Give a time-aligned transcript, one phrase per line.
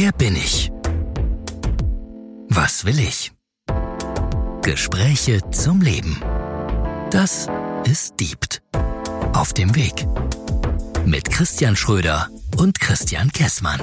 [0.00, 0.70] Wer bin ich?
[2.48, 3.32] Was will ich?
[4.62, 6.22] Gespräche zum Leben.
[7.10, 7.48] Das
[7.84, 8.62] ist Diebt.
[9.32, 10.06] Auf dem Weg.
[11.04, 13.80] Mit Christian Schröder und Christian Kessmann.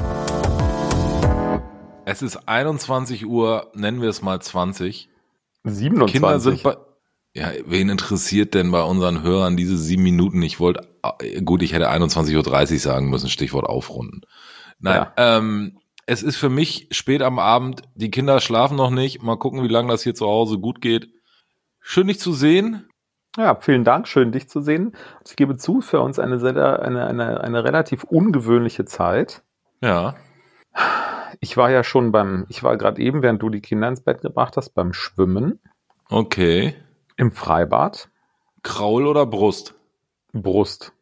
[2.06, 5.10] Es ist 21 Uhr, nennen wir es mal 20.
[5.66, 6.14] 27.
[6.14, 6.78] Kinder sind bei.
[7.34, 10.42] Ja, wen interessiert denn bei unseren Hörern diese sieben Minuten?
[10.44, 10.88] Ich wollte,
[11.44, 14.22] gut, ich hätte 21.30 Uhr sagen müssen, Stichwort aufrunden.
[14.80, 15.14] Nein, ja.
[15.18, 19.24] ähm, es ist für mich spät am Abend, die Kinder schlafen noch nicht.
[19.24, 21.10] Mal gucken, wie lange das hier zu Hause gut geht.
[21.80, 22.88] Schön, dich zu sehen.
[23.38, 24.96] Ja, vielen Dank, schön dich zu sehen.
[25.26, 29.44] Ich gebe zu, für uns eine, sehr, eine, eine, eine relativ ungewöhnliche Zeit.
[29.82, 30.16] Ja.
[31.42, 34.22] Ich war ja schon beim, ich war gerade eben, während du die Kinder ins Bett
[34.22, 35.60] gebracht hast, beim Schwimmen.
[36.10, 36.76] Okay.
[37.18, 38.10] Im Freibad.
[38.64, 39.76] Kraul oder Brust?
[40.32, 40.94] Brust.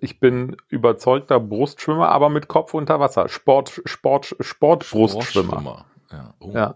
[0.00, 3.28] Ich bin überzeugter Brustschwimmer, aber mit Kopf unter Wasser.
[3.28, 5.86] Sport, Sport, Sportbrustschwimmer.
[6.10, 6.34] Ja.
[6.38, 6.74] Oh, ja.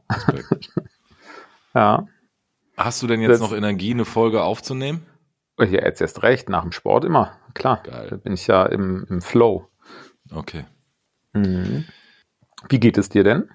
[1.75, 2.07] ja.
[2.77, 5.07] Hast du denn jetzt das, noch Energie, eine Folge aufzunehmen?
[5.59, 7.33] Ja, jetzt erst recht, nach dem Sport immer.
[7.55, 7.83] Klar.
[7.83, 8.09] Geil.
[8.09, 9.69] Da bin ich ja im, im Flow.
[10.33, 10.65] Okay.
[11.33, 11.85] Mhm.
[12.69, 13.51] Wie geht es dir denn?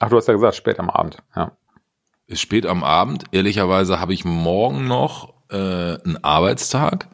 [0.00, 1.22] Ach, du hast ja gesagt, spät am Abend.
[1.34, 1.52] Ja.
[2.26, 3.24] Ist spät am Abend.
[3.32, 7.08] Ehrlicherweise habe ich morgen noch äh, einen Arbeitstag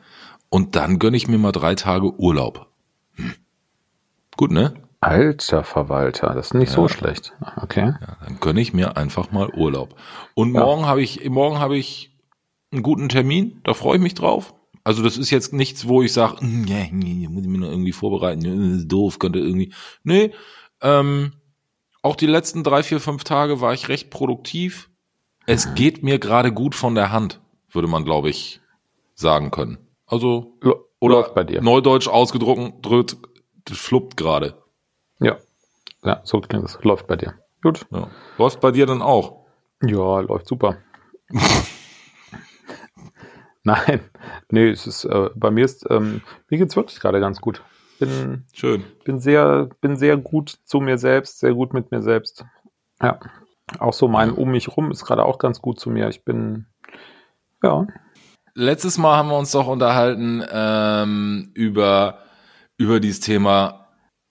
[0.49, 2.69] und dann gönne ich mir mal drei Tage Urlaub.
[3.15, 3.35] Hm.
[4.37, 4.75] Gut, ne?
[5.01, 6.75] Alter Verwalter, das ist nicht ja.
[6.75, 7.35] so schlecht.
[7.57, 7.95] Okay.
[8.01, 9.95] Ja, dann gönne ich mir einfach mal Urlaub.
[10.35, 10.89] Und morgen ja.
[10.89, 12.17] habe ich, morgen habe ich
[12.73, 14.55] einen guten Termin, da freue ich mich drauf.
[14.85, 17.93] Also das ist jetzt nichts, wo ich sage, nee, nee, muss ich mir noch irgendwie
[17.93, 19.73] vorbereiten, doof, könnte irgendwie.
[20.05, 20.33] Nee,
[20.81, 21.33] ähm,
[22.03, 24.91] auch die letzten drei, vier, fünf Tage war ich recht produktiv.
[25.47, 25.75] Es mhm.
[25.75, 28.61] geht mir gerade gut von der Hand, würde man, glaube ich,
[29.15, 29.79] sagen können.
[30.07, 30.59] Also,
[31.01, 31.63] oder bei dir.
[31.63, 33.17] Neudeutsch ausgedrückt,
[33.65, 34.55] das fluppt gerade.
[35.19, 35.37] Ja.
[36.05, 36.79] Ja, so klingt es.
[36.83, 37.35] Läuft bei dir.
[37.63, 37.87] Gut.
[37.91, 38.09] Ja.
[38.39, 39.47] Läuft bei dir dann auch?
[39.83, 40.79] Ja, läuft super.
[43.65, 44.01] Nein,
[44.51, 47.65] nee, es ist, äh, bei mir ist, ähm, mir geht's wirklich gerade ganz gut.
[47.99, 48.85] Bin, Schön.
[49.05, 52.45] Bin sehr, bin sehr gut zu mir selbst, sehr gut mit mir selbst.
[53.03, 53.19] Ja.
[53.81, 56.09] Auch so mein um mich rum ist gerade auch ganz gut zu mir.
[56.09, 56.67] Ich bin,
[57.63, 57.89] ja.
[58.59, 62.21] Letztes Mal haben wir uns doch unterhalten ähm, über,
[62.79, 63.89] über dieses Thema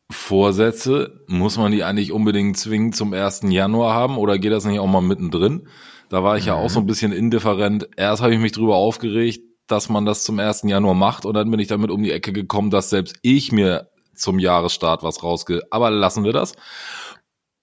[0.10, 3.42] Vorsätze, muss man die eigentlich unbedingt zwingend zum 1.
[3.50, 5.68] Januar haben oder geht das nicht auch mal mittendrin?
[6.10, 6.48] Da war ich mhm.
[6.48, 6.88] ja auch so ein mhm.
[6.88, 7.88] bisschen indifferent.
[7.98, 10.64] Erst habe ich mich drüber aufgeregt, dass man das zum 1.
[10.64, 13.92] Januar macht und dann bin ich damit um die Ecke gekommen, dass selbst ich mir
[14.16, 15.62] zum Jahresstart was rausge...
[15.70, 16.54] Aber lassen wir das.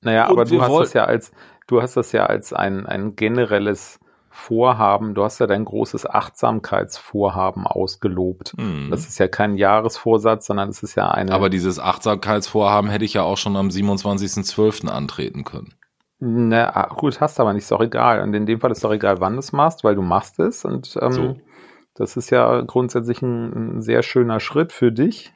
[0.01, 1.33] Naja, und aber du hast das ja als,
[1.67, 3.99] du hast das ja als ein, ein generelles
[4.35, 8.55] Vorhaben, du hast ja dein großes Achtsamkeitsvorhaben ausgelobt.
[8.57, 8.89] Mhm.
[8.91, 11.33] Das ist ja kein Jahresvorsatz, sondern es ist ja eine.
[11.33, 14.89] Aber dieses Achtsamkeitsvorhaben hätte ich ja auch schon am 27.12.
[14.89, 15.75] antreten können.
[16.19, 18.23] Na ah, gut, hast aber nicht, ist doch egal.
[18.23, 20.65] Und in dem Fall ist doch egal, wann du es machst, weil du machst es.
[20.65, 21.37] Und ähm, so.
[21.95, 25.35] das ist ja grundsätzlich ein, ein, sehr schöner Schritt für dich,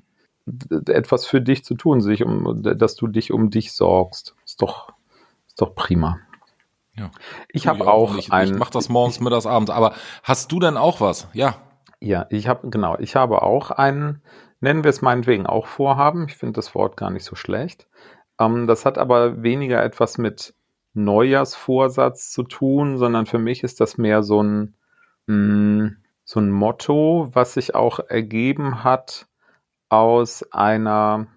[0.89, 4.37] etwas für dich zu tun, sich um, dass du dich um dich sorgst.
[4.47, 4.93] Ist doch,
[5.47, 6.19] ist doch prima.
[6.99, 7.11] Ja.
[7.51, 8.49] Ich habe auch, auch ein.
[8.49, 9.71] Ich mache das morgens, mittags, abends.
[9.71, 11.29] Aber hast du denn auch was?
[11.33, 11.57] Ja.
[12.01, 12.97] Ja, ich habe genau.
[12.99, 14.23] Ich habe auch ein,
[14.61, 16.27] nennen wir es meinetwegen auch Vorhaben.
[16.29, 17.89] Ich finde das Wort gar nicht so schlecht.
[18.39, 20.55] Ähm, das hat aber weniger etwas mit
[20.95, 24.75] Neujahrsvorsatz zu tun, sondern für mich ist das mehr so ein
[25.27, 29.27] mh, hm, so ein Motto, was sich auch ergeben hat
[29.89, 31.29] aus einer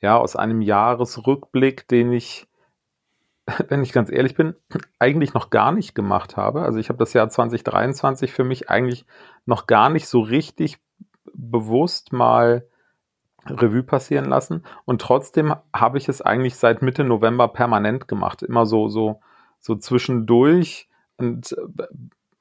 [0.00, 2.46] ja aus einem Jahresrückblick, den ich
[3.68, 4.54] wenn ich ganz ehrlich bin,
[4.98, 6.62] eigentlich noch gar nicht gemacht habe.
[6.62, 9.04] Also ich habe das Jahr 2023 für mich eigentlich
[9.46, 10.78] noch gar nicht so richtig
[11.34, 12.66] bewusst mal
[13.46, 14.64] Revue passieren lassen.
[14.84, 18.42] Und trotzdem habe ich es eigentlich seit Mitte November permanent gemacht.
[18.42, 19.20] Immer so, so,
[19.60, 20.88] so zwischendurch.
[21.18, 21.86] Und äh,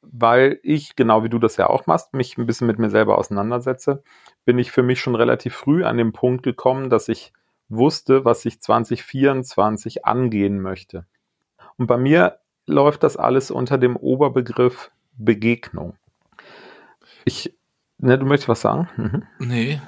[0.02, 3.18] weil ich, genau wie du das ja auch machst, mich ein bisschen mit mir selber
[3.18, 4.04] auseinandersetze,
[4.46, 7.34] bin ich für mich schon relativ früh an den Punkt gekommen, dass ich
[7.76, 11.06] wusste, was ich 2024 angehen möchte.
[11.78, 15.96] Und bei mir läuft das alles unter dem Oberbegriff Begegnung.
[17.26, 17.56] Ich,
[17.98, 18.90] ne, du möchtest was sagen?
[18.98, 19.24] Mhm.
[19.40, 19.82] Nee.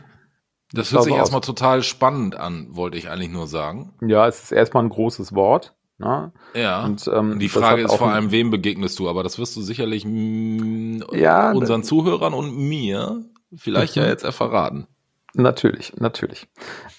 [0.72, 3.94] Das hört sich erstmal total spannend an, wollte ich eigentlich nur sagen.
[4.02, 5.74] Ja, es ist erstmal ein großes Wort.
[5.98, 6.34] Ne?
[6.54, 6.84] Ja.
[6.84, 9.08] Und ähm, die Frage ist vor allem, wem begegnest du?
[9.08, 13.24] Aber das wirst du sicherlich ja, unseren Zuhörern und mir
[13.56, 14.10] vielleicht ja mhm.
[14.10, 14.88] jetzt erverraten.
[15.36, 16.48] Natürlich, natürlich.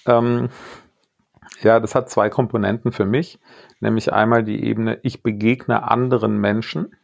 [0.05, 0.49] Ähm,
[1.61, 3.39] ja, das hat zwei Komponenten für mich,
[3.79, 6.95] nämlich einmal die Ebene, ich begegne anderen Menschen,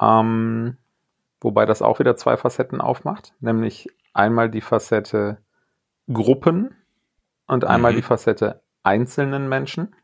[0.00, 0.78] ähm,
[1.40, 5.38] wobei das auch wieder zwei Facetten aufmacht, nämlich einmal die Facette
[6.10, 6.74] Gruppen
[7.46, 7.96] und einmal Mhm.
[7.96, 9.94] die Facette einzelnen Menschen.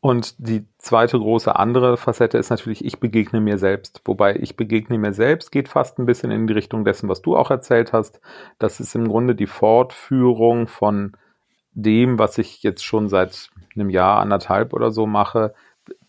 [0.00, 4.00] Und die zweite große andere Facette ist natürlich, ich begegne mir selbst.
[4.04, 7.36] Wobei ich begegne mir selbst geht fast ein bisschen in die Richtung dessen, was du
[7.36, 8.20] auch erzählt hast.
[8.60, 11.16] Das ist im Grunde die Fortführung von
[11.72, 15.54] dem, was ich jetzt schon seit einem Jahr, anderthalb oder so mache.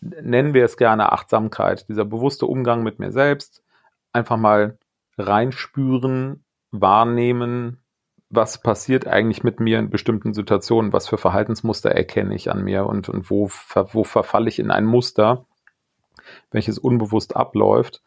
[0.00, 3.64] Nennen wir es gerne Achtsamkeit, dieser bewusste Umgang mit mir selbst.
[4.12, 4.78] Einfach mal
[5.18, 7.78] reinspüren, wahrnehmen,
[8.30, 12.86] was passiert eigentlich mit mir in bestimmten Situationen, was für Verhaltensmuster erkenne ich an mir
[12.86, 13.50] und, und wo,
[13.92, 15.44] wo verfalle ich in ein Muster,
[16.52, 18.02] welches unbewusst abläuft,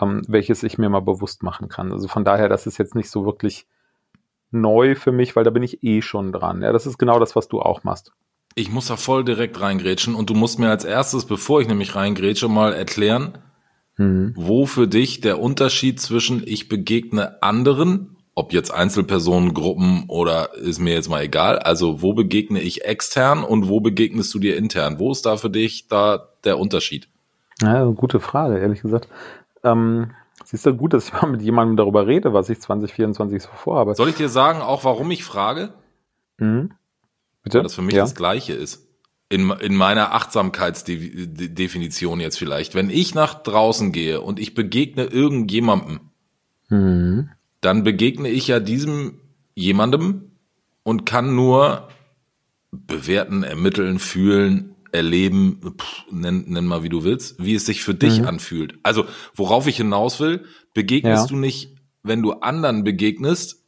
[0.00, 1.92] ähm, welches ich mir mal bewusst machen kann.
[1.92, 3.66] Also von daher, das ist jetzt nicht so wirklich
[4.50, 6.62] neu für mich, weil da bin ich eh schon dran.
[6.62, 8.12] Ja, das ist genau das, was du auch machst.
[8.54, 11.94] Ich muss da voll direkt reingrätschen und du musst mir als erstes, bevor ich nämlich
[11.94, 13.38] reingrätsche, mal erklären,
[13.98, 14.32] Mhm.
[14.36, 20.78] wo für dich der Unterschied zwischen ich begegne anderen, ob jetzt Einzelpersonen, Gruppen oder ist
[20.78, 24.98] mir jetzt mal egal, also wo begegne ich extern und wo begegnest du dir intern?
[24.98, 27.08] Wo ist da für dich da der Unterschied?
[27.62, 29.08] Ja, gute Frage, ehrlich gesagt.
[29.64, 30.10] Ähm,
[30.44, 33.94] siehst du, gut, dass ich mal mit jemandem darüber rede, was ich 2024 so vorhabe.
[33.94, 35.72] Soll ich dir sagen, auch warum ich frage?
[36.36, 36.72] Mhm.
[37.42, 37.58] Bitte?
[37.58, 38.02] Weil das für mich ja.
[38.02, 38.86] das Gleiche ist.
[39.28, 42.74] In, in meiner Achtsamkeitsdefinition jetzt vielleicht.
[42.74, 46.00] Wenn ich nach draußen gehe und ich begegne irgendjemandem,
[46.68, 47.30] Mhm.
[47.66, 49.20] Dann begegne ich ja diesem
[49.56, 50.30] jemandem
[50.84, 51.88] und kann nur
[52.70, 57.94] bewerten, ermitteln, fühlen, erleben, pff, nenn, nenn mal wie du willst, wie es sich für
[57.94, 58.28] dich Mhm.
[58.28, 58.78] anfühlt.
[58.82, 59.04] Also,
[59.34, 61.28] worauf ich hinaus will, begegnest Ja.
[61.28, 63.64] du nicht, wenn du anderen begegnest,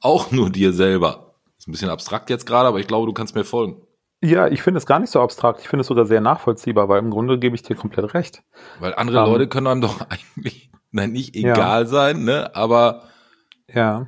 [0.00, 1.34] auch nur dir selber.
[1.58, 3.80] Ist ein bisschen abstrakt jetzt gerade, aber ich glaube, du kannst mir folgen.
[4.24, 5.60] Ja, ich finde es gar nicht so abstrakt.
[5.60, 8.42] Ich finde es sogar sehr nachvollziehbar, weil im Grunde gebe ich dir komplett recht.
[8.80, 9.24] Weil andere Ähm.
[9.26, 11.52] Leute können einem doch eigentlich, nein, nicht Ja.
[11.54, 13.02] egal sein, ne, aber
[13.72, 14.06] Ja.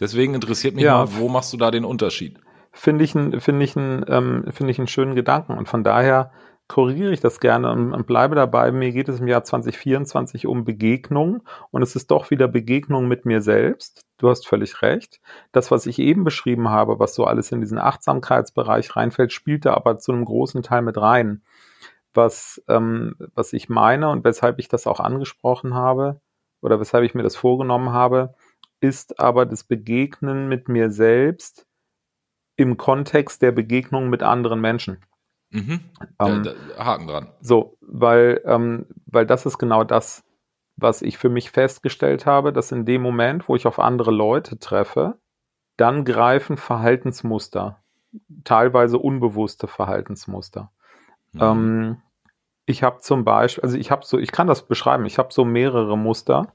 [0.00, 0.98] deswegen interessiert mich Ja.
[0.98, 2.38] mal, wo machst du da den Unterschied?
[2.72, 5.52] Finde ich, ein- finde ich, ein, ähm, finde ich einen schönen Gedanken.
[5.56, 6.30] Und von daher
[6.68, 8.72] korrigiere ich das gerne und, und bleibe dabei.
[8.72, 13.24] Mir geht es im Jahr 2024 um Begegnung und es ist doch wieder Begegnung mit
[13.24, 14.04] mir selbst.
[14.18, 15.20] Du hast völlig recht.
[15.52, 19.74] Das, was ich eben beschrieben habe, was so alles in diesen Achtsamkeitsbereich reinfällt, spielt da
[19.74, 21.42] aber zu einem großen Teil mit rein.
[22.14, 26.20] Was, ähm, was ich meine und weshalb ich das auch angesprochen habe
[26.62, 28.34] oder weshalb ich mir das vorgenommen habe,
[28.80, 31.66] ist aber das Begegnen mit mir selbst
[32.56, 35.04] im Kontext der Begegnung mit anderen Menschen.
[35.50, 35.80] Mhm.
[36.18, 37.28] Ähm, da, da, Haken dran.
[37.40, 40.24] So, weil, ähm, weil das ist genau das,
[40.76, 44.58] was ich für mich festgestellt habe, dass in dem Moment, wo ich auf andere Leute
[44.58, 45.18] treffe,
[45.76, 47.82] dann greifen Verhaltensmuster,
[48.44, 50.70] teilweise unbewusste Verhaltensmuster.
[51.32, 51.40] Mhm.
[51.40, 52.02] Ähm,
[52.66, 55.44] ich habe zum Beispiel, also ich habe so, ich kann das beschreiben, ich habe so
[55.44, 56.52] mehrere Muster.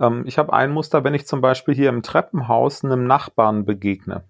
[0.00, 4.24] Ähm, ich habe ein Muster, wenn ich zum Beispiel hier im Treppenhaus einem Nachbarn begegne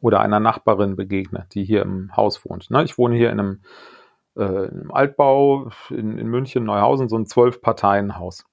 [0.00, 2.70] oder einer Nachbarin begegne, die hier im Haus wohnt.
[2.70, 2.82] Ne?
[2.82, 3.60] Ich wohne hier in einem,
[4.36, 8.44] äh, in einem Altbau in, in München, Neuhausen, so ein Zwölf-Parteien-Haus.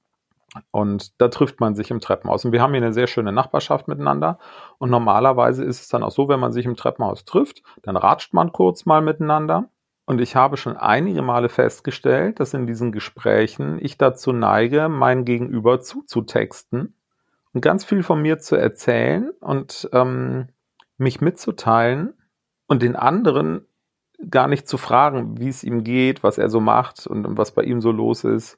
[0.69, 2.45] Und da trifft man sich im Treppenhaus.
[2.45, 4.37] Und wir haben hier eine sehr schöne Nachbarschaft miteinander.
[4.77, 8.33] Und normalerweise ist es dann auch so, wenn man sich im Treppenhaus trifft, dann ratscht
[8.33, 9.69] man kurz mal miteinander.
[10.05, 15.23] Und ich habe schon einige Male festgestellt, dass in diesen Gesprächen ich dazu neige, mein
[15.23, 16.93] Gegenüber zuzutexten
[17.53, 20.49] und ganz viel von mir zu erzählen und ähm,
[20.97, 22.13] mich mitzuteilen
[22.67, 23.65] und den anderen
[24.29, 27.63] gar nicht zu fragen, wie es ihm geht, was er so macht und, was bei
[27.63, 28.57] ihm so los ist.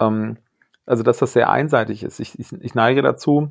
[0.00, 0.38] Ähm,
[0.86, 2.20] also, dass das sehr einseitig ist.
[2.20, 3.50] Ich, ich, ich neige dazu,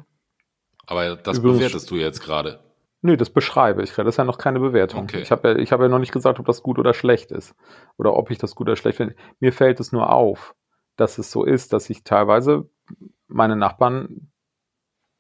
[0.88, 2.60] Aber das Übrigens- bewertest du jetzt gerade.
[3.06, 3.94] Nö, das beschreibe ich.
[3.94, 5.04] Das ist ja noch keine Bewertung.
[5.04, 5.20] Okay.
[5.20, 7.54] Ich habe ja, ich habe ja noch nicht gesagt, ob das gut oder schlecht ist.
[7.98, 9.16] Oder ob ich das gut oder schlecht finde.
[9.40, 10.56] Mir fällt es nur auf,
[10.96, 12.68] dass es so ist, dass ich teilweise
[13.28, 14.32] meine Nachbarn,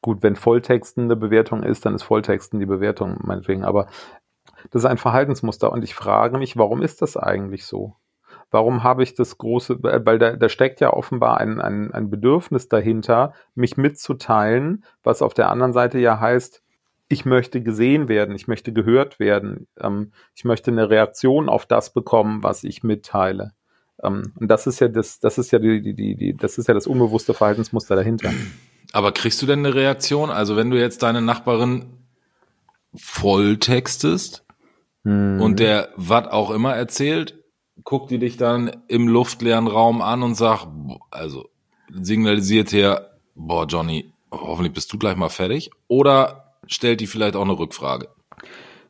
[0.01, 3.63] gut, wenn Volltexten eine Bewertung ist, dann ist Volltexten die Bewertung, meinetwegen.
[3.63, 3.85] Aber
[4.71, 5.71] das ist ein Verhaltensmuster.
[5.71, 7.97] Und ich frage mich, warum ist das eigentlich so?
[8.49, 12.67] Warum habe ich das große, weil da, da steckt ja offenbar ein, ein, ein Bedürfnis
[12.67, 16.63] dahinter, mich mitzuteilen, was auf der anderen Seite ja heißt,
[17.07, 21.93] ich möchte gesehen werden, ich möchte gehört werden, ähm, ich möchte eine Reaktion auf das
[21.93, 23.51] bekommen, was ich mitteile.
[24.03, 26.67] Ähm, und das ist ja das, das ist ja die, die, die, die, das ist
[26.67, 28.33] ja das unbewusste Verhaltensmuster dahinter.
[28.91, 30.29] Aber kriegst du denn eine Reaktion?
[30.29, 31.85] Also wenn du jetzt deine Nachbarin
[32.95, 34.45] volltextest
[35.05, 35.39] Mhm.
[35.39, 37.37] und der was auch immer erzählt,
[37.83, 40.67] guckt die dich dann im luftleeren Raum an und sagt,
[41.11, 41.47] also
[41.89, 45.69] signalisiert her, boah Johnny, hoffentlich bist du gleich mal fertig.
[45.87, 48.09] Oder stellt die vielleicht auch eine Rückfrage.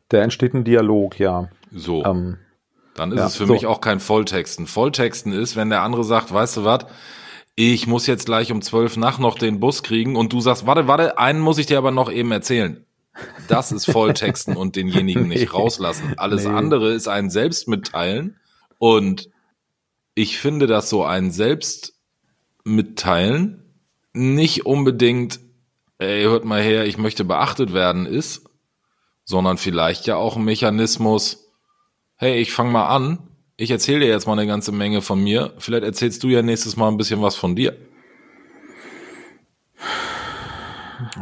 [0.08, 1.48] da entsteht ein Dialog, ja.
[1.72, 2.38] So, Ähm,
[2.94, 3.52] dann ist ja, es für so.
[3.52, 4.66] mich auch kein Volltexten.
[4.66, 6.86] Volltexten ist, wenn der andere sagt, weißt du was,
[7.54, 10.88] ich muss jetzt gleich um zwölf nach noch den Bus kriegen und du sagst, warte,
[10.88, 12.84] warte, einen muss ich dir aber noch eben erzählen.
[13.48, 16.14] Das ist Volltexten und denjenigen nicht rauslassen.
[16.18, 16.50] Alles nee.
[16.50, 18.36] andere ist ein Selbstmitteilen
[18.78, 19.30] und
[20.14, 23.62] ich finde, dass so ein Selbstmitteilen
[24.12, 25.40] nicht unbedingt,
[25.98, 28.48] ey, hört mal her, ich möchte beachtet werden ist,
[29.24, 31.52] sondern vielleicht ja auch ein Mechanismus,
[32.16, 33.18] hey, ich fange mal an,
[33.56, 36.76] ich erzähle dir jetzt mal eine ganze Menge von mir, vielleicht erzählst du ja nächstes
[36.76, 37.76] Mal ein bisschen was von dir.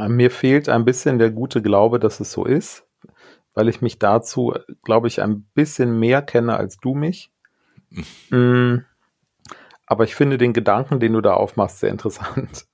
[0.08, 2.84] Mir fehlt ein bisschen der gute Glaube, dass es so ist,
[3.54, 7.30] weil ich mich dazu, glaube ich, ein bisschen mehr kenne als du mich.
[8.30, 8.78] Mm.
[9.86, 12.66] Aber ich finde den Gedanken, den du da aufmachst, sehr interessant.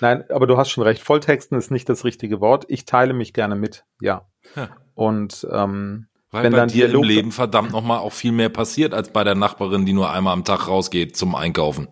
[0.00, 1.02] Nein, aber du hast schon recht.
[1.02, 2.64] Volltexten ist nicht das richtige Wort.
[2.68, 4.26] Ich teile mich gerne mit, ja.
[4.56, 4.70] ja.
[4.94, 8.48] Und ähm, weil wenn bei dann dir Dialog im Leben verdammt nochmal auch viel mehr
[8.48, 11.88] passiert als bei der Nachbarin, die nur einmal am Tag rausgeht zum Einkaufen.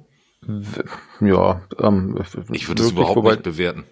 [1.21, 2.19] Ja, ähm,
[2.51, 3.85] ich würde es überhaupt wobei, nicht bewerten.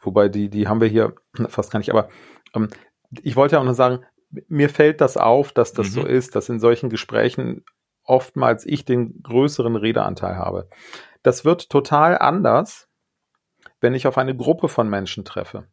[0.00, 1.14] Wobei die, die haben wir hier
[1.48, 1.90] fast gar nicht.
[1.90, 2.08] Aber
[2.54, 2.68] ähm,
[3.22, 4.04] ich wollte ja auch nur sagen,
[4.48, 5.92] mir fällt das auf, dass das mhm.
[5.92, 7.64] so ist, dass in solchen Gesprächen
[8.04, 10.68] oftmals ich den größeren Redeanteil habe.
[11.22, 12.85] Das wird total anders,
[13.80, 15.64] wenn ich auf eine Gruppe von Menschen treffe.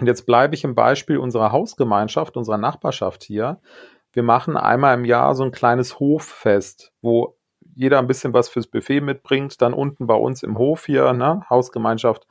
[0.00, 3.60] Und jetzt bleibe ich im Beispiel unserer Hausgemeinschaft, unserer Nachbarschaft hier.
[4.12, 7.36] Wir machen einmal im Jahr so ein kleines Hoffest, wo
[7.74, 9.60] jeder ein bisschen was fürs Buffet mitbringt.
[9.62, 12.26] Dann unten bei uns im Hof hier, ne, Hausgemeinschaft,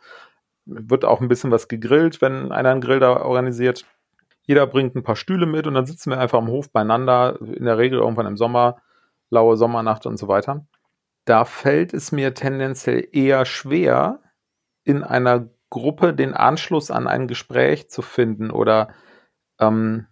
[0.66, 3.86] wird auch ein bisschen was gegrillt, wenn einer einen Grill da organisiert.
[4.44, 7.66] Jeder bringt ein paar Stühle mit und dann sitzen wir einfach am Hof beieinander, in
[7.66, 8.78] der Regel irgendwann im Sommer,
[9.30, 10.66] laue Sommernacht und so weiter.
[11.26, 14.20] Da fällt es mir tendenziell eher schwer,
[14.84, 18.90] in einer Gruppe den Anschluss an ein Gespräch zu finden oder
[19.60, 20.08] ähm,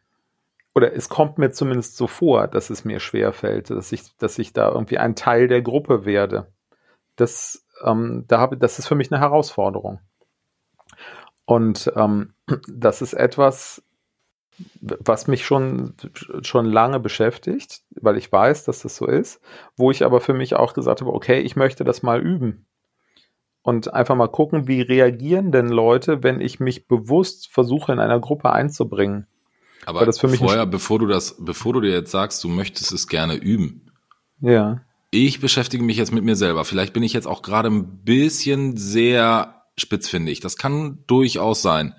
[0.76, 4.40] oder es kommt mir zumindest so vor, dass es mir schwer fällt, dass ich, dass
[4.40, 6.54] ich da irgendwie ein Teil der Gruppe werde.
[7.16, 10.00] Das, ähm, da habe, das ist für mich eine Herausforderung.
[11.44, 12.34] Und ähm,
[12.68, 13.84] das ist etwas,
[14.80, 15.96] was mich schon,
[16.44, 19.42] schon lange beschäftigt, weil ich weiß, dass das so ist,
[19.76, 22.66] wo ich aber für mich auch gesagt habe, okay, ich möchte das mal üben
[23.70, 28.20] und einfach mal gucken, wie reagieren denn Leute, wenn ich mich bewusst versuche, in einer
[28.20, 29.28] Gruppe einzubringen.
[29.86, 32.92] Aber das für mich vorher, bevor du das, bevor du dir jetzt sagst, du möchtest
[32.92, 33.92] es gerne üben.
[34.42, 34.82] Ja.
[35.12, 36.66] Ich beschäftige mich jetzt mit mir selber.
[36.66, 40.40] Vielleicht bin ich jetzt auch gerade ein bisschen sehr spitzfindig.
[40.40, 41.94] Das kann durchaus sein.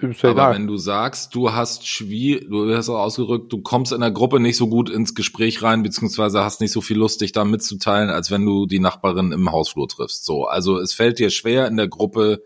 [0.00, 0.54] Ist ja Aber egal.
[0.54, 4.40] wenn du sagst, du hast schwierig, du hast auch ausgerückt, du kommst in der Gruppe
[4.40, 8.10] nicht so gut ins Gespräch rein, beziehungsweise hast nicht so viel Lust, dich da mitzuteilen,
[8.10, 10.24] als wenn du die Nachbarin im Hausflur triffst.
[10.24, 12.42] So, also es fällt dir schwer, in der Gruppe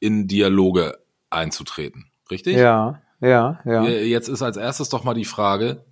[0.00, 0.98] in Dialoge
[1.30, 2.06] einzutreten.
[2.30, 2.56] Richtig?
[2.56, 3.84] Ja, ja, ja.
[3.84, 5.84] Jetzt ist als erstes doch mal die Frage,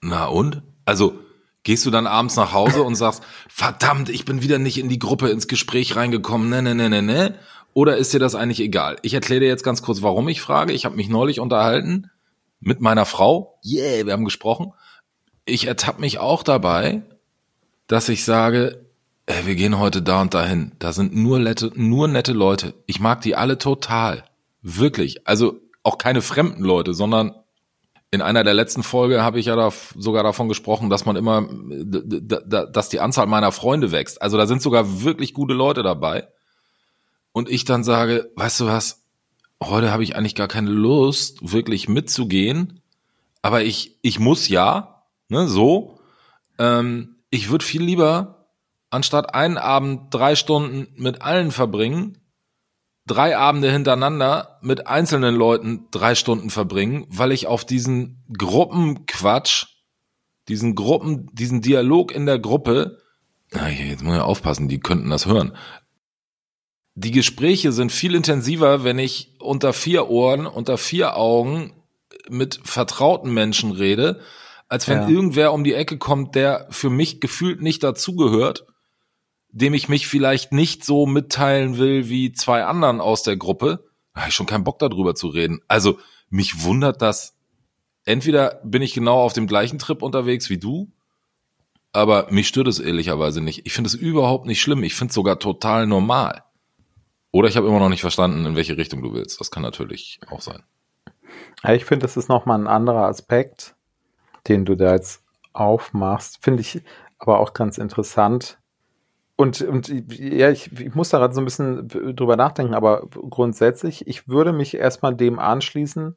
[0.00, 0.62] na und?
[0.84, 1.14] Also,
[1.62, 4.98] gehst du dann abends nach Hause und sagst, verdammt, ich bin wieder nicht in die
[4.98, 7.34] Gruppe ins Gespräch reingekommen, ne, ne, ne, ne, ne?
[7.74, 8.96] Oder ist dir das eigentlich egal?
[9.02, 10.72] Ich erkläre dir jetzt ganz kurz, warum ich frage.
[10.72, 12.10] Ich habe mich neulich unterhalten
[12.60, 13.58] mit meiner Frau.
[13.64, 14.72] Yeah, wir haben gesprochen.
[15.44, 17.02] Ich ertappe mich auch dabei,
[17.86, 18.84] dass ich sage,
[19.26, 20.72] ey, wir gehen heute da und dahin.
[20.78, 22.74] Da sind nur nette, nur nette Leute.
[22.86, 24.24] Ich mag die alle total.
[24.60, 25.26] Wirklich.
[25.26, 27.34] Also auch keine fremden Leute, sondern
[28.10, 31.48] in einer der letzten Folge habe ich ja da sogar davon gesprochen, dass man immer,
[31.50, 34.20] dass die Anzahl meiner Freunde wächst.
[34.20, 36.28] Also da sind sogar wirklich gute Leute dabei
[37.32, 39.04] und ich dann sage, weißt du was,
[39.62, 42.80] heute habe ich eigentlich gar keine Lust, wirklich mitzugehen,
[43.42, 45.98] aber ich, ich muss ja, ne, so.
[46.58, 48.48] Ähm, ich würde viel lieber,
[48.90, 52.18] anstatt einen Abend drei Stunden mit allen verbringen,
[53.06, 59.66] drei Abende hintereinander mit einzelnen Leuten drei Stunden verbringen, weil ich auf diesen Gruppenquatsch,
[60.48, 62.98] diesen Gruppen, diesen Dialog in der Gruppe,
[63.52, 65.56] jetzt muss ich aufpassen, die könnten das hören,
[66.94, 71.72] die Gespräche sind viel intensiver, wenn ich unter vier Ohren, unter vier Augen
[72.28, 74.20] mit vertrauten Menschen rede,
[74.68, 75.08] als wenn ja.
[75.08, 78.66] irgendwer um die Ecke kommt, der für mich gefühlt nicht dazugehört,
[79.50, 83.84] dem ich mich vielleicht nicht so mitteilen will wie zwei anderen aus der Gruppe.
[84.14, 85.60] Da habe ich schon keinen Bock darüber zu reden.
[85.68, 85.98] Also
[86.30, 87.36] mich wundert das.
[88.04, 90.90] Entweder bin ich genau auf dem gleichen Trip unterwegs wie du,
[91.92, 93.66] aber mich stört es ehrlicherweise nicht.
[93.66, 94.82] Ich finde es überhaupt nicht schlimm.
[94.82, 96.44] Ich finde es sogar total normal.
[97.32, 99.40] Oder ich habe immer noch nicht verstanden, in welche Richtung du willst.
[99.40, 100.62] Das kann natürlich auch sein.
[101.66, 103.74] Ich finde, das ist nochmal ein anderer Aspekt,
[104.48, 105.24] den du da jetzt
[105.54, 106.42] aufmachst.
[106.42, 106.82] Finde ich
[107.18, 108.58] aber auch ganz interessant.
[109.36, 114.06] Und, und ja, ich, ich muss da gerade so ein bisschen drüber nachdenken, aber grundsätzlich,
[114.06, 116.16] ich würde mich erstmal dem anschließen,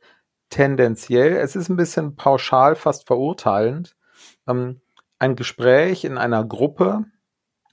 [0.50, 3.95] tendenziell, es ist ein bisschen pauschal, fast verurteilend,
[4.48, 4.81] ähm,
[5.17, 7.05] ein Gespräch in einer Gruppe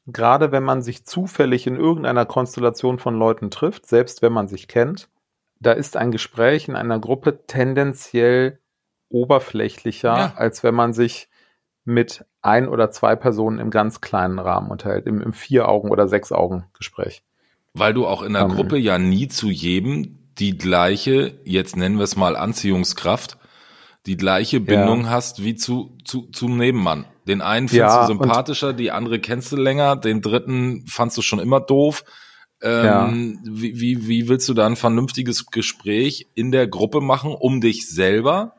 [0.07, 4.69] gerade wenn man sich zufällig in irgendeiner Konstellation von Leuten trifft, selbst wenn man sich
[4.69, 5.09] kennt,
[5.61, 8.59] da ist ein Gespräch in einer Gruppe tendenziell
[9.09, 10.33] oberflächlicher, ja.
[10.37, 11.29] als wenn man sich
[11.85, 17.23] mit ein oder zwei Personen im ganz kleinen Rahmen unterhält, im, im Vier-Augen- oder Sechs-Augen-Gespräch.
[17.75, 21.97] Weil du auch in der um, Gruppe ja nie zu jedem die gleiche, jetzt nennen
[21.97, 23.39] wir es mal Anziehungskraft,
[24.07, 25.11] die gleiche Bindung ja.
[25.11, 27.07] hast wie zu, zu, zum Nebenmann.
[27.27, 31.23] Den einen findest ja, du sympathischer, die andere kennst du länger, den dritten fandst du
[31.23, 32.05] schon immer doof.
[32.65, 33.13] Ähm, ja.
[33.45, 37.89] wie, wie, wie willst du da ein vernünftiges Gespräch in der Gruppe machen, um dich
[37.89, 38.55] selber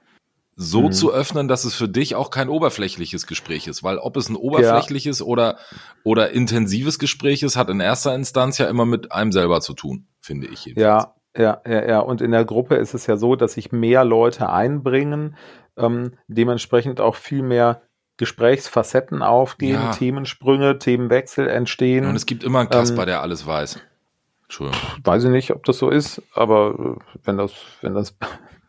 [0.55, 0.91] so mhm.
[0.91, 4.35] zu öffnen, dass es für dich auch kein oberflächliches Gespräch ist, weil ob es ein
[4.35, 5.25] oberflächliches ja.
[5.25, 5.57] oder
[6.03, 10.07] oder intensives Gespräch ist, hat in erster Instanz ja immer mit einem selber zu tun,
[10.21, 10.65] finde ich.
[10.65, 11.03] Jedenfalls.
[11.05, 11.99] Ja, ja, ja, ja.
[11.99, 15.35] Und in der Gruppe ist es ja so, dass sich mehr Leute einbringen,
[15.77, 17.81] ähm, dementsprechend auch viel mehr
[18.17, 19.91] Gesprächsfacetten aufgehen, ja.
[19.91, 22.05] Themensprünge, Themenwechsel entstehen.
[22.05, 23.79] Und es gibt immer einen Kasper, ähm, der alles weiß.
[24.43, 24.81] Entschuldigung.
[25.03, 28.15] Weiß ich nicht, ob das so ist, aber äh, wenn das, wenn das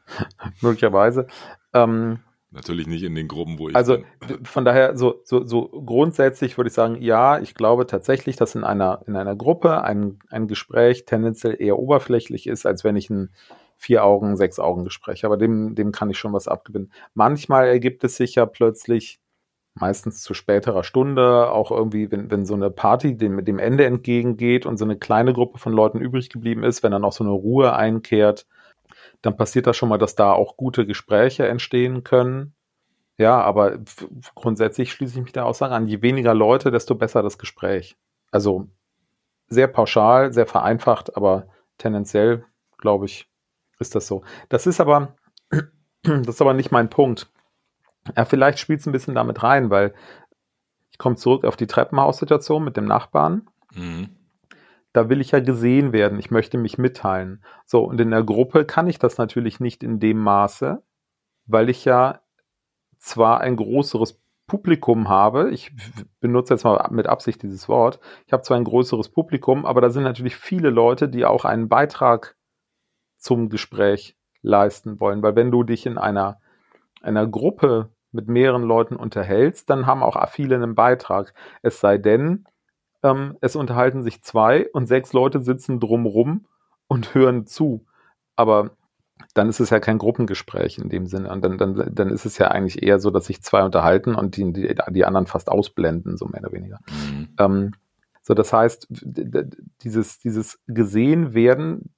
[0.62, 1.26] möglicherweise.
[1.74, 2.20] Ähm,
[2.54, 3.74] Natürlich nicht in den Gruppen, wo ich.
[3.74, 4.44] Also bin.
[4.44, 8.62] von daher, so, so, so grundsätzlich würde ich sagen, ja, ich glaube tatsächlich, dass in
[8.62, 13.30] einer, in einer Gruppe ein, ein Gespräch tendenziell eher oberflächlich ist, als wenn ich ein
[13.76, 15.24] vier Augen, sechs Augen Gespräch.
[15.24, 16.92] Aber dem, dem kann ich schon was abgewinnen.
[17.12, 19.20] Manchmal ergibt es sich ja plötzlich,
[19.74, 24.64] meistens zu späterer Stunde, auch irgendwie, wenn, wenn so eine Party dem, dem Ende entgegengeht
[24.64, 27.32] und so eine kleine Gruppe von Leuten übrig geblieben ist, wenn dann auch so eine
[27.32, 28.46] Ruhe einkehrt,
[29.24, 32.54] dann passiert das schon mal, dass da auch gute Gespräche entstehen können.
[33.16, 33.78] Ja, aber
[34.34, 37.96] grundsätzlich schließe ich mich der Aussage an, je weniger Leute, desto besser das Gespräch.
[38.30, 38.68] Also
[39.46, 41.46] sehr pauschal, sehr vereinfacht, aber
[41.78, 42.44] tendenziell,
[42.76, 43.30] glaube ich,
[43.78, 44.24] ist das so.
[44.50, 45.16] Das ist aber,
[46.02, 47.32] das ist aber nicht mein Punkt.
[48.16, 49.94] Ja, vielleicht spielt es ein bisschen damit rein, weil
[50.90, 53.48] ich komme zurück auf die Treppenhaussituation mit dem Nachbarn.
[53.72, 54.10] Mhm
[54.94, 57.44] da will ich ja gesehen werden, ich möchte mich mitteilen.
[57.66, 60.82] So, und in der Gruppe kann ich das natürlich nicht in dem Maße,
[61.46, 62.20] weil ich ja
[63.00, 65.72] zwar ein größeres Publikum habe, ich
[66.20, 69.90] benutze jetzt mal mit Absicht dieses Wort, ich habe zwar ein größeres Publikum, aber da
[69.90, 72.36] sind natürlich viele Leute, die auch einen Beitrag
[73.18, 76.40] zum Gespräch leisten wollen, weil wenn du dich in einer,
[77.02, 81.34] einer Gruppe mit mehreren Leuten unterhältst, dann haben auch viele einen Beitrag.
[81.62, 82.46] Es sei denn,
[83.04, 86.46] ähm, es unterhalten sich zwei und sechs Leute sitzen drumrum
[86.88, 87.86] und hören zu.
[88.34, 88.70] Aber
[89.34, 91.30] dann ist es ja kein Gruppengespräch in dem Sinne.
[91.30, 94.36] Und dann, dann, dann ist es ja eigentlich eher so, dass sich zwei unterhalten und
[94.36, 96.80] die, die, die anderen fast ausblenden, so mehr oder weniger.
[96.90, 97.28] Mhm.
[97.38, 97.72] Ähm,
[98.22, 101.92] so, das heißt, dieses, dieses gesehen werden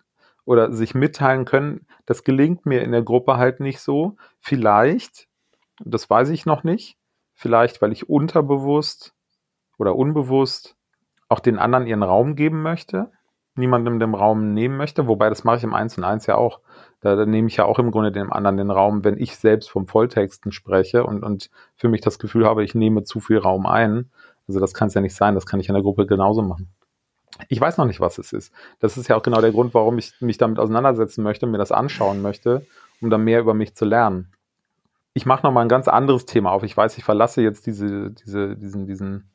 [0.45, 4.16] oder sich mitteilen können, das gelingt mir in der Gruppe halt nicht so.
[4.40, 5.29] Vielleicht,
[5.85, 6.99] das weiß ich noch nicht,
[7.35, 9.14] vielleicht, weil ich unterbewusst
[9.79, 10.77] oder unbewusst
[11.29, 13.11] auch den anderen ihren Raum geben möchte,
[13.57, 16.61] niemandem den Raum nehmen möchte, wobei das mache ich im 1 und 1 ja auch.
[17.01, 19.71] Da, da nehme ich ja auch im Grunde dem anderen den Raum, wenn ich selbst
[19.71, 23.67] vom Volltexten spreche und, und für mich das Gefühl habe, ich nehme zu viel Raum
[23.67, 24.11] ein.
[24.49, 26.69] Also das kann es ja nicht sein, das kann ich in der Gruppe genauso machen.
[27.49, 28.53] Ich weiß noch nicht, was es ist.
[28.81, 31.73] Das ist ja auch genau der Grund, warum ich mich damit auseinandersetzen möchte, mir das
[31.73, 32.67] anschauen möchte,
[33.01, 34.33] um dann mehr über mich zu lernen.
[35.12, 36.62] Ich mache noch mal ein ganz anderes Thema auf.
[36.62, 39.31] Ich weiß, ich verlasse jetzt diese, diese, diesen, diesen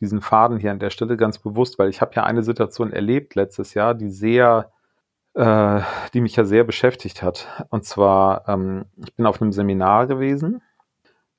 [0.00, 3.34] diesen Faden hier an der Stelle ganz bewusst, weil ich habe ja eine Situation erlebt
[3.34, 4.72] letztes Jahr, die sehr,
[5.34, 5.80] äh,
[6.14, 7.48] die mich ja sehr beschäftigt hat.
[7.70, 10.62] Und zwar, ähm, ich bin auf einem Seminar gewesen,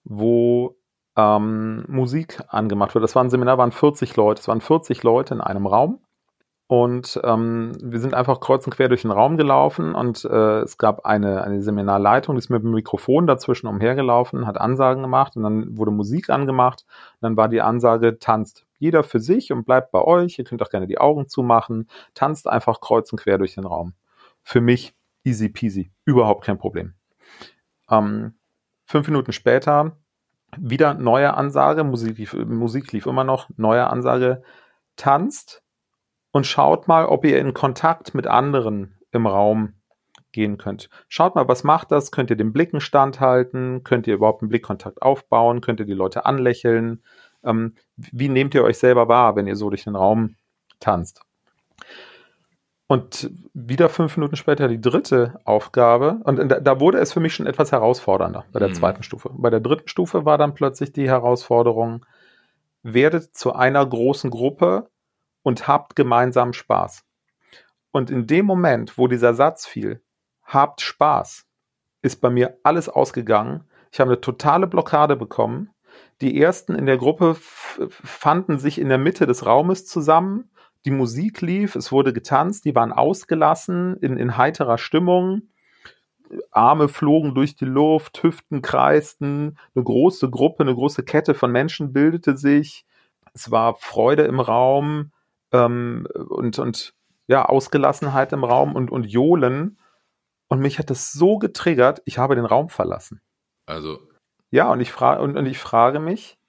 [0.04, 0.78] wo
[1.15, 3.04] ähm, Musik angemacht wird.
[3.04, 4.41] Das war ein Seminar, waren 40 Leute.
[4.41, 6.00] Es waren 40 Leute in einem Raum.
[6.72, 10.78] Und ähm, wir sind einfach kreuz und quer durch den Raum gelaufen und äh, es
[10.78, 15.42] gab eine, eine Seminarleitung, die ist mit dem Mikrofon dazwischen umhergelaufen, hat Ansagen gemacht und
[15.42, 16.86] dann wurde Musik angemacht.
[17.14, 20.38] Und dann war die Ansage, tanzt jeder für sich und bleibt bei euch.
[20.38, 21.90] Ihr könnt auch gerne die Augen zumachen.
[22.14, 23.96] Tanzt einfach kreuz und quer durch den Raum.
[24.44, 26.94] Für mich easy peasy, überhaupt kein Problem.
[27.90, 28.36] Ähm,
[28.86, 29.98] fünf Minuten später
[30.56, 34.44] wieder neue Ansage, Musik lief, Musik lief immer noch, neue Ansage,
[34.98, 35.64] tanzt
[36.32, 39.74] und schaut mal, ob ihr in Kontakt mit anderen im Raum
[40.32, 40.89] gehen könnt.
[41.08, 42.12] Schaut mal, was macht das?
[42.12, 43.84] Könnt ihr den Blicken standhalten?
[43.84, 45.62] Könnt ihr überhaupt einen Blickkontakt aufbauen?
[45.62, 47.04] Könnt ihr die Leute anlächeln?
[47.44, 50.36] Ähm, wie nehmt ihr euch selber wahr, wenn ihr so durch den Raum
[50.80, 51.22] tanzt?
[52.88, 56.22] Und wieder fünf Minuten später die dritte Aufgabe.
[56.24, 58.74] Und da, da wurde es für mich schon etwas herausfordernder bei der mhm.
[58.74, 59.30] zweiten Stufe.
[59.34, 62.06] Bei der dritten Stufe war dann plötzlich die Herausforderung,
[62.82, 64.89] werdet zu einer großen Gruppe
[65.43, 67.04] und habt gemeinsam Spaß.
[67.91, 70.02] Und in dem Moment, wo dieser Satz fiel,
[70.43, 71.45] habt Spaß,
[72.02, 73.63] ist bei mir alles ausgegangen.
[73.91, 75.71] Ich habe eine totale Blockade bekommen.
[76.21, 77.36] Die ersten in der Gruppe
[77.89, 80.52] fanden sich in der Mitte des Raumes zusammen.
[80.86, 85.49] die Musik lief, es wurde getanzt, die waren ausgelassen, in, in heiterer Stimmung.
[86.52, 91.91] Arme flogen durch die Luft, Hüften kreisten, eine große Gruppe, eine große Kette von Menschen
[91.91, 92.86] bildete sich.
[93.34, 95.12] Es war Freude im Raum
[95.52, 96.94] ähm, und, und
[97.28, 99.80] ja, Ausgelassenheit im Raum und, und Johlen.
[100.48, 103.22] Und mich hat das so getriggert, ich habe den Raum verlassen.
[103.68, 104.00] Also.
[104.50, 106.40] Ja, und ich frage, und, und ich frage mich,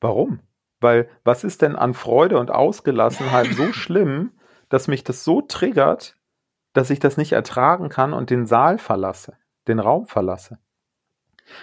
[0.00, 0.40] warum?
[0.80, 6.16] Weil was ist denn an Freude und Ausgelassenheit so schlimm, dass mich das so triggert,
[6.72, 10.58] dass ich das nicht ertragen kann und den Saal verlasse, den Raum verlasse?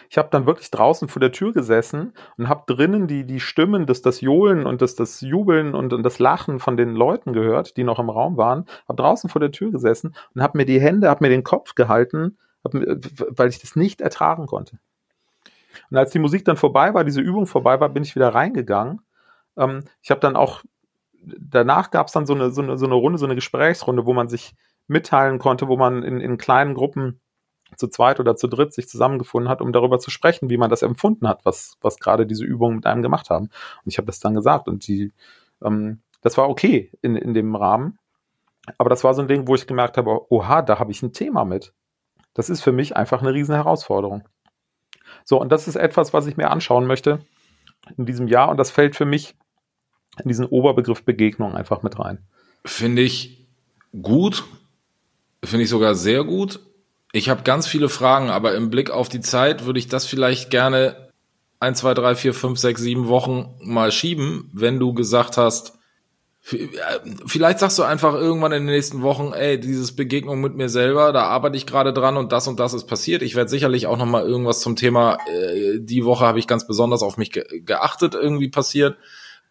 [0.09, 3.85] Ich habe dann wirklich draußen vor der Tür gesessen und habe drinnen die, die Stimmen,
[3.85, 7.77] das, das Johlen und das, das Jubeln und, und das Lachen von den Leuten gehört,
[7.77, 8.65] die noch im Raum waren.
[8.87, 11.75] Habe draußen vor der Tür gesessen und habe mir die Hände, habe mir den Kopf
[11.75, 14.79] gehalten, hab, weil ich das nicht ertragen konnte.
[15.89, 19.01] Und als die Musik dann vorbei war, diese Übung vorbei war, bin ich wieder reingegangen.
[19.57, 20.63] Ähm, ich habe dann auch,
[21.21, 24.13] danach gab es dann so eine, so, eine, so eine Runde, so eine Gesprächsrunde, wo
[24.13, 24.55] man sich
[24.87, 27.21] mitteilen konnte, wo man in, in kleinen Gruppen
[27.75, 30.81] zu zweit oder zu dritt sich zusammengefunden hat, um darüber zu sprechen, wie man das
[30.81, 33.45] empfunden hat, was, was gerade diese Übungen mit einem gemacht haben.
[33.45, 35.13] Und ich habe das dann gesagt und die,
[35.63, 37.99] ähm, das war okay in, in dem Rahmen.
[38.77, 41.13] Aber das war so ein Ding, wo ich gemerkt habe, oha, da habe ich ein
[41.13, 41.73] Thema mit.
[42.33, 44.27] Das ist für mich einfach eine riesen Herausforderung.
[45.25, 47.19] So, und das ist etwas, was ich mir anschauen möchte
[47.97, 49.35] in diesem Jahr und das fällt für mich
[50.21, 52.19] in diesen Oberbegriff Begegnung einfach mit rein.
[52.65, 53.47] Finde ich
[54.01, 54.43] gut,
[55.43, 56.59] finde ich sogar sehr gut.
[57.11, 60.51] Ich habe ganz viele Fragen, aber im Blick auf die Zeit würde ich das vielleicht
[60.51, 61.09] gerne
[61.59, 65.73] ein, zwei, drei, vier, fünf, sechs, sieben Wochen mal schieben, wenn du gesagt hast,
[66.41, 71.11] vielleicht sagst du einfach irgendwann in den nächsten Wochen, ey, dieses Begegnung mit mir selber,
[71.11, 73.21] da arbeite ich gerade dran und das und das ist passiert.
[73.21, 76.65] Ich werde sicherlich auch noch mal irgendwas zum Thema, äh, die Woche habe ich ganz
[76.65, 78.97] besonders auf mich ge geachtet, irgendwie passiert.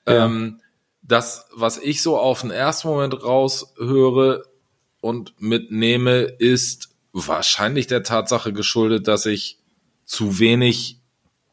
[0.06, 0.24] Ja.
[0.24, 0.60] Ähm,
[1.02, 4.44] das, was ich so auf den ersten Moment raushöre
[5.00, 9.58] und mitnehme, ist wahrscheinlich der Tatsache geschuldet, dass ich
[10.04, 11.00] zu wenig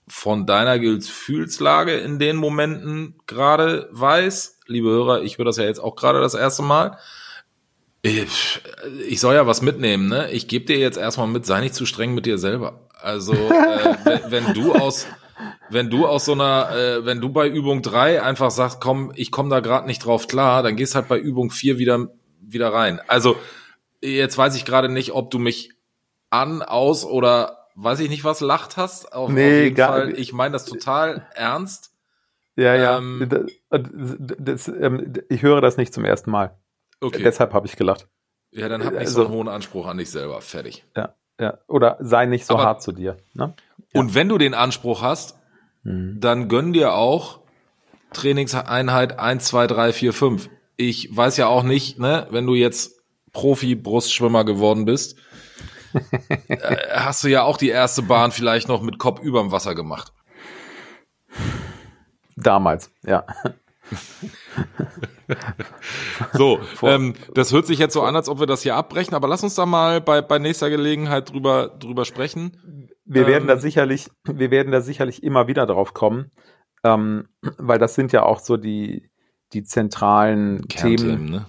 [0.08, 4.60] von deiner Gefühlslage in den Momenten gerade weiß.
[4.68, 6.98] Liebe Hörer, ich höre das ja jetzt auch gerade das erste Mal.
[8.02, 8.62] Ich,
[9.08, 10.30] ich soll ja was mitnehmen, ne?
[10.32, 12.88] Ich gebe dir jetzt erstmal mit, sei nicht zu streng mit dir selber.
[13.02, 15.08] Also, äh, wenn, wenn, du aus,
[15.72, 19.32] wenn du aus so einer, äh, wenn du bei Übung drei einfach sagst, komm, ich
[19.32, 22.10] komme da gerade nicht drauf klar, dann gehst halt bei Übung vier wieder,
[22.42, 23.02] wieder rein.
[23.08, 23.38] Also,
[24.06, 25.72] jetzt weiß ich gerade nicht, ob du mich
[26.30, 29.14] an, aus oder weiß ich nicht was lacht hast.
[29.14, 30.20] Auf, nee, auf jeden Fall.
[30.20, 31.92] Ich meine das total ernst.
[32.56, 32.98] Ja, ja.
[32.98, 33.52] Ähm, das,
[34.40, 36.58] das, ähm, ich höre das nicht zum ersten Mal.
[37.02, 37.22] Okay.
[37.24, 38.08] Deshalb habe ich gelacht.
[38.52, 40.40] Ja, dann hab nicht also, so einen hohen Anspruch an dich selber.
[40.42, 40.86] Fertig.
[40.96, 41.58] Ja, ja.
[41.68, 43.18] Oder sei nicht so Aber, hart zu dir.
[43.34, 43.54] Ne?
[43.94, 44.00] Ja.
[44.00, 45.38] Und wenn du den Anspruch hast,
[45.84, 46.20] mhm.
[46.22, 47.42] dann gönn dir auch
[48.14, 50.50] Trainingseinheit 1, 2, 3, 4, 5.
[50.78, 53.02] Ich weiß ja auch nicht, ne, wenn du jetzt
[53.36, 55.18] Profi-Brustschwimmer geworden bist,
[56.48, 60.14] äh, hast du ja auch die erste Bahn vielleicht noch mit Kopf überm Wasser gemacht.
[62.38, 63.26] Damals, ja.
[66.34, 69.28] so, ähm, das hört sich jetzt so an, als ob wir das hier abbrechen, aber
[69.28, 72.90] lass uns da mal bei, bei nächster Gelegenheit drüber, drüber sprechen.
[73.06, 76.32] Wir ähm, werden da sicherlich, wir werden da sicherlich immer wieder drauf kommen,
[76.84, 79.10] ähm, weil das sind ja auch so die,
[79.54, 81.46] die zentralen Themen, ne?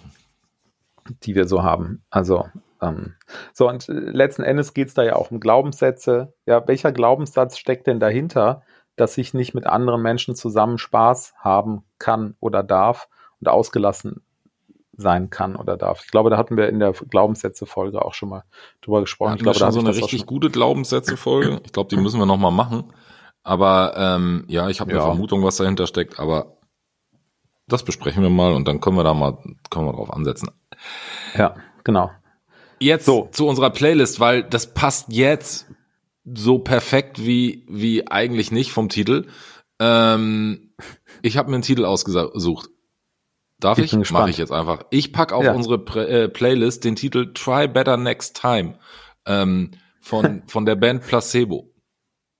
[1.23, 2.05] Die wir so haben.
[2.11, 2.47] Also
[2.81, 3.15] ähm,
[3.53, 6.35] so, und äh, letzten Endes geht es da ja auch um Glaubenssätze.
[6.47, 8.63] Ja, welcher Glaubenssatz steckt denn dahinter,
[8.97, 13.09] dass ich nicht mit anderen Menschen zusammen Spaß haben kann oder darf
[13.41, 14.23] und ausgelassen
[14.97, 16.03] sein kann oder darf.
[16.05, 18.45] Ich glaube, da hatten wir in der Glaubenssätze-Folge auch schon mal
[18.81, 19.33] drüber gesprochen.
[19.33, 21.61] Hatten ich glaube, da so eine richtig gute Glaubenssätze-Folge.
[21.65, 22.93] Ich glaube, die müssen wir nochmal machen.
[23.43, 25.05] Aber ähm, ja, ich habe eine ja.
[25.05, 26.57] Vermutung, was dahinter steckt, aber
[27.69, 29.39] das besprechen wir mal und dann können wir da mal,
[29.71, 30.51] können wir drauf ansetzen.
[31.37, 32.11] Ja, genau.
[32.79, 33.29] Jetzt so.
[33.33, 35.67] zu unserer Playlist, weil das passt jetzt
[36.25, 39.27] so perfekt wie, wie eigentlich nicht vom Titel.
[39.79, 40.75] Ähm,
[41.23, 42.71] ich habe mir einen Titel ausgesucht.
[43.59, 43.93] Darf ich?
[43.93, 44.11] ich?
[44.11, 44.85] Mache ich jetzt einfach.
[44.91, 45.55] Ich pack auf ja.
[45.55, 48.79] unsere Pre äh, Playlist den Titel Try Better Next Time
[49.25, 49.71] ähm,
[50.01, 51.73] von, von der Band Placebo.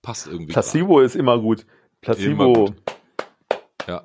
[0.03, 0.53] Passt irgendwie.
[0.53, 1.07] Placebo grad.
[1.07, 1.65] ist immer gut.
[2.03, 2.45] Placebo.
[2.45, 2.75] Immer gut.
[3.89, 4.03] Ja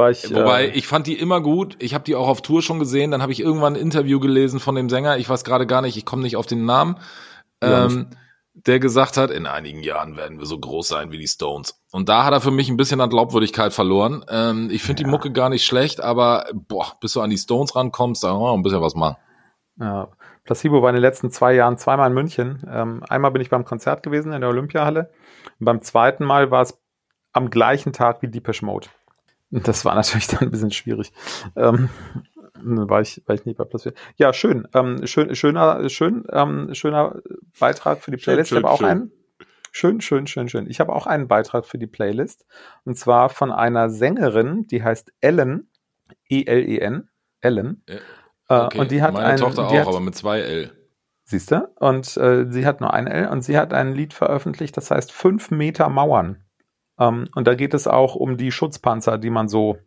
[0.00, 0.34] war ich.
[0.34, 1.76] Wobei, äh, ich fand die immer gut.
[1.78, 3.10] Ich habe die auch auf Tour schon gesehen.
[3.10, 5.18] Dann habe ich irgendwann ein Interview gelesen von dem Sänger.
[5.18, 6.96] Ich weiß gerade gar nicht, ich komme nicht auf den Namen.
[7.60, 8.08] Ähm,
[8.54, 11.80] der gesagt hat, in einigen Jahren werden wir so groß sein wie die Stones.
[11.92, 14.24] Und da hat er für mich ein bisschen an Glaubwürdigkeit verloren.
[14.28, 15.06] Ähm, ich finde ja.
[15.06, 18.54] die Mucke gar nicht schlecht, aber boah, bis du an die Stones rankommst, da oh,
[18.54, 19.16] ein bisschen was machen.
[19.78, 20.08] Ja,
[20.44, 22.66] Placebo war in den letzten zwei Jahren zweimal in München.
[22.70, 25.10] Ähm, einmal bin ich beim Konzert gewesen in der Olympiahalle.
[25.58, 26.78] Und beim zweiten Mal war es
[27.32, 28.88] am gleichen Tag wie Deepesh Mode.
[29.50, 31.12] Das war natürlich dann ein bisschen schwierig.
[31.56, 31.88] Ähm,
[32.62, 33.92] war ich, war ich nicht bei Platz 4.
[34.16, 34.68] Ja, schön.
[34.74, 37.20] Ähm, schön schöner, schön, ähm, schöner
[37.58, 38.50] Beitrag für die Playlist.
[38.50, 38.88] Schön, schön, ich habe auch schön.
[38.88, 39.12] einen.
[39.72, 40.68] Schön, schön, schön, schön.
[40.68, 42.44] Ich habe auch einen Beitrag für die Playlist.
[42.84, 45.70] Und zwar von einer Sängerin, die heißt Ellen.
[46.28, 47.08] E-L-E-N.
[47.40, 47.82] Ellen.
[47.88, 48.78] Ja, okay.
[48.78, 50.72] äh, und die hat Meine ein, Tochter auch, hat, aber mit zwei L.
[51.24, 51.68] Siehst du?
[51.76, 55.12] Und äh, sie hat nur ein L und sie hat ein Lied veröffentlicht, das heißt
[55.12, 56.44] fünf Meter Mauern.
[57.00, 59.78] Ähm, und da geht es auch um die Schutzpanzer, die man so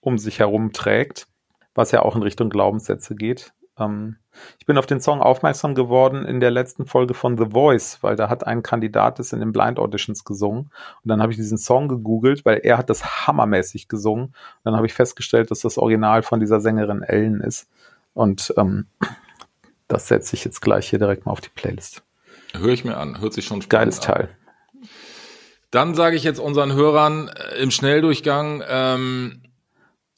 [0.00, 1.26] um sich herum trägt,
[1.74, 3.52] was ja auch in Richtung Glaubenssätze geht.
[3.78, 4.16] Ähm,
[4.58, 8.14] ich bin auf den Song aufmerksam geworden in der letzten Folge von The Voice, weil
[8.14, 10.70] da hat ein Kandidat das in den Blind Auditions gesungen.
[11.02, 14.26] Und dann habe ich diesen Song gegoogelt, weil er hat das hammermäßig gesungen.
[14.26, 17.68] Und dann habe ich festgestellt, dass das Original von dieser Sängerin Ellen ist.
[18.12, 18.86] Und ähm,
[19.88, 22.02] das setze ich jetzt gleich hier direkt mal auf die Playlist.
[22.52, 24.28] Höre ich mir an, hört sich schon spannend Geiles Teil.
[25.70, 29.42] Dann sage ich jetzt unseren Hörern äh, im Schnelldurchgang, ähm,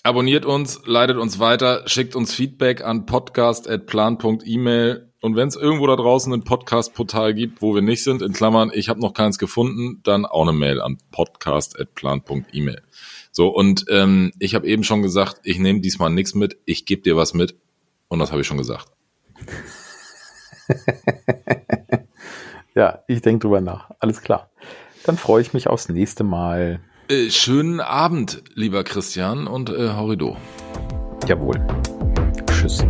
[0.02, 5.94] abonniert uns, leitet uns weiter, schickt uns Feedback an podcast.plan.email und wenn es irgendwo da
[5.94, 10.00] draußen ein Podcast-Portal gibt, wo wir nicht sind, in Klammern, ich habe noch keins gefunden,
[10.02, 12.82] dann auch eine Mail an podcast.plan.email.
[13.30, 17.02] So, und ähm, ich habe eben schon gesagt, ich nehme diesmal nichts mit, ich gebe
[17.02, 17.54] dir was mit
[18.08, 18.90] und das habe ich schon gesagt.
[22.74, 23.90] ja, ich denke drüber nach.
[24.00, 24.50] Alles klar.
[25.04, 26.80] Dann freue ich mich aufs nächste Mal.
[27.08, 30.36] Äh, schönen Abend, lieber Christian und äh, Horrido.
[31.26, 31.60] Jawohl.
[32.46, 32.84] Tschüss.